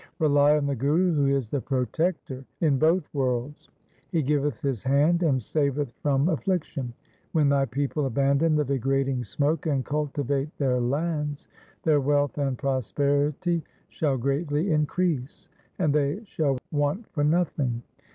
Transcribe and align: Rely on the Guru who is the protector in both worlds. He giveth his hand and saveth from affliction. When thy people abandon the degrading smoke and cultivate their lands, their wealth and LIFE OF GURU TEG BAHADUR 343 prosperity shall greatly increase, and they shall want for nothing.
Rely 0.17 0.57
on 0.57 0.65
the 0.65 0.73
Guru 0.75 1.13
who 1.13 1.27
is 1.27 1.51
the 1.51 1.61
protector 1.61 2.43
in 2.59 2.79
both 2.79 3.07
worlds. 3.13 3.69
He 4.09 4.23
giveth 4.23 4.59
his 4.59 4.81
hand 4.81 5.21
and 5.21 5.39
saveth 5.39 5.91
from 6.01 6.27
affliction. 6.27 6.91
When 7.33 7.49
thy 7.49 7.65
people 7.65 8.07
abandon 8.07 8.55
the 8.55 8.65
degrading 8.65 9.25
smoke 9.25 9.67
and 9.67 9.85
cultivate 9.85 10.57
their 10.57 10.79
lands, 10.79 11.47
their 11.83 12.01
wealth 12.01 12.39
and 12.39 12.57
LIFE 12.63 12.63
OF 12.89 12.95
GURU 12.95 12.95
TEG 12.95 12.95
BAHADUR 12.95 13.61
343 13.61 13.65
prosperity 13.85 13.89
shall 13.89 14.17
greatly 14.17 14.71
increase, 14.71 15.47
and 15.77 15.93
they 15.93 16.23
shall 16.25 16.57
want 16.71 17.07
for 17.11 17.23
nothing. 17.23 17.83